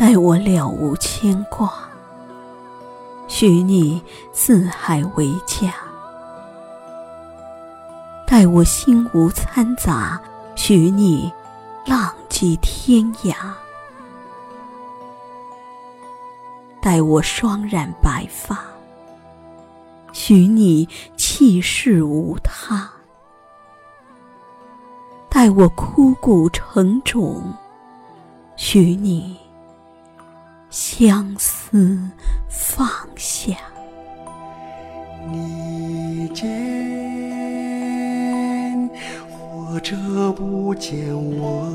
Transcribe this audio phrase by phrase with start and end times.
[0.00, 1.70] 待我了无牵挂，
[3.28, 5.68] 许你四海为家；
[8.26, 10.18] 待我心无掺杂，
[10.56, 11.30] 许你
[11.84, 13.34] 浪迹天涯；
[16.80, 18.58] 待我双染白发，
[20.12, 20.88] 许你
[21.18, 22.88] 弃世无他；
[25.28, 27.42] 待我枯骨成冢，
[28.56, 29.36] 许你。
[30.70, 31.98] 相思
[32.48, 33.56] 放下，
[35.28, 36.48] 你见
[39.28, 39.96] 或者
[40.32, 41.68] 不见我，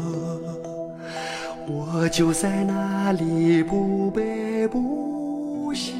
[1.67, 5.93] 我就在那里不悲不喜。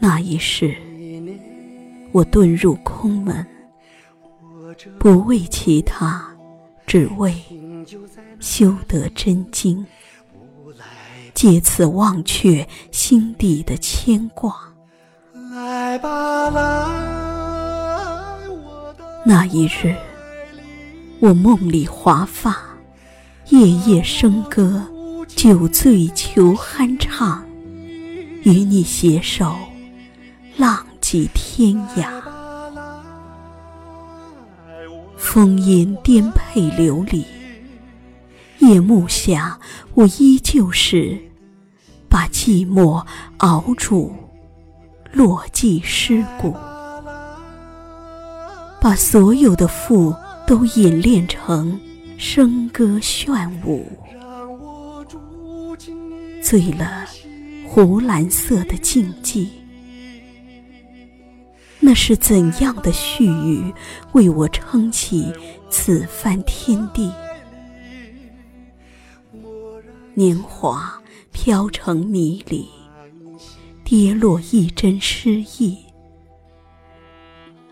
[0.00, 0.74] 那一世，
[2.10, 3.46] 我遁入空门，
[4.98, 6.26] 不为其他，
[6.86, 7.32] 只为
[8.40, 9.86] 修得真经。
[11.44, 14.56] 借此忘却心底的牵挂。
[15.52, 16.86] 来吧，来，
[19.26, 19.94] 那一日，
[21.20, 22.56] 我梦里华发，
[23.50, 24.82] 夜夜笙歌，
[25.28, 27.44] 酒醉求酣畅，
[28.44, 29.54] 与你携手，
[30.56, 32.22] 浪迹天涯。
[35.18, 37.22] 风烟颠沛流离。
[38.60, 39.60] 夜幕下，
[39.92, 41.20] 我依旧是
[42.44, 43.02] 寂寞
[43.38, 44.12] 熬煮，
[45.12, 46.54] 落寂尸骨，
[48.78, 50.14] 把所有的负
[50.46, 51.80] 都演练成
[52.18, 53.90] 笙歌炫舞，
[56.42, 57.06] 醉了
[57.66, 59.48] 湖蓝色的静寂。
[61.80, 63.72] 那是怎样的絮语，
[64.12, 65.32] 为我撑起
[65.70, 67.10] 此番天地？
[70.12, 71.00] 年华
[71.44, 72.66] 飘成迷离，
[73.84, 75.76] 跌落一针诗意，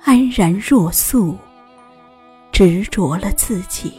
[0.05, 1.35] 安然若素，
[2.53, 3.91] 执着了自己。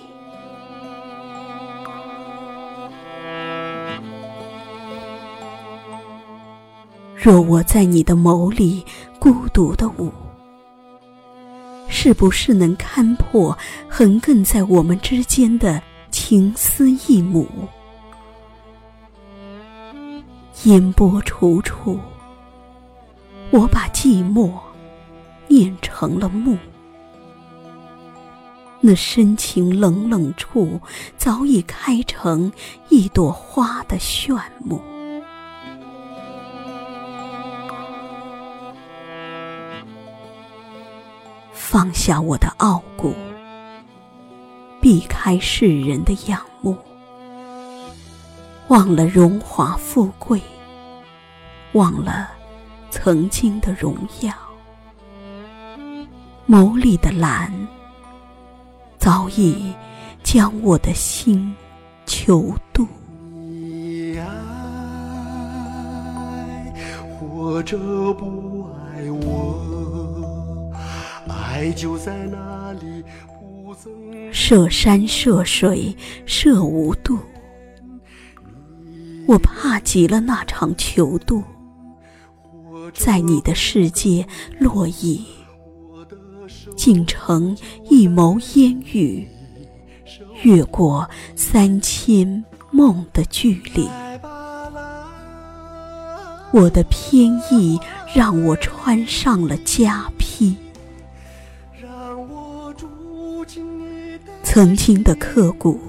[7.15, 8.85] 若我在你的眸里
[9.17, 10.13] 孤独的舞，
[11.89, 13.57] 是不是能看破
[13.89, 15.81] 横亘在我们之间的
[16.11, 17.47] 情丝一缕？
[20.65, 21.99] 烟波楚楚，
[23.51, 24.49] 我把寂寞
[25.49, 26.57] 念成了木。
[28.79, 30.79] 那深情冷冷处，
[31.17, 32.49] 早已开成
[32.87, 34.79] 一朵花的炫目。
[41.51, 43.13] 放下我的傲骨，
[44.79, 46.77] 避开世人的仰慕，
[48.69, 50.41] 忘了荣华富贵。
[51.73, 52.29] 忘了
[52.91, 54.31] 曾经的荣耀，
[56.47, 57.51] 眸里的蓝
[58.99, 59.73] 早已
[60.21, 61.55] 将我的心
[62.05, 62.87] 囚渡。
[63.41, 64.25] 你爱
[67.19, 67.77] 或者
[68.13, 70.71] 不爱我，
[71.27, 73.91] 爱就在那里，不曾
[74.31, 75.97] 涉山涉水
[76.27, 77.17] 涉无度，
[79.27, 81.43] 我怕极了那场囚渡。
[82.91, 84.27] 在你的世界
[84.59, 85.23] 落影，
[86.75, 87.55] 竟成
[87.89, 89.27] 一眸烟雨，
[90.41, 93.87] 越过三千梦的距离。
[96.51, 97.79] 我的偏意
[98.13, 100.55] 让我穿上了枷披，
[104.43, 105.79] 曾经的刻骨，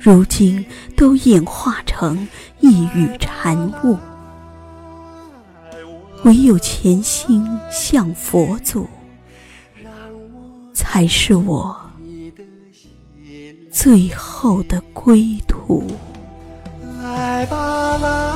[0.00, 0.64] 如今
[0.96, 2.26] 都演化成
[2.58, 3.96] 一缕禅雾。
[6.24, 8.86] 唯有潜心向佛祖，
[10.74, 11.74] 才是我
[13.70, 15.84] 最后的归途。
[17.02, 18.29] 来吧，来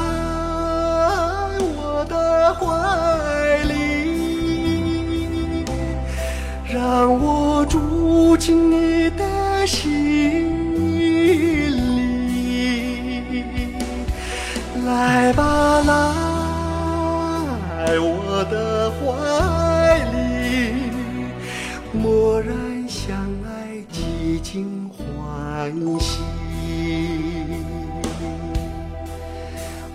[21.95, 26.21] 默然相爱几经欢喜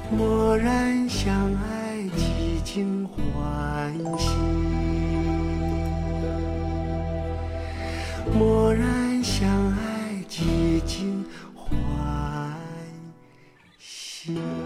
[0.09, 4.29] 默然相爱几经欢喜
[8.33, 12.55] 默然相爱几经欢
[13.77, 14.58] 喜。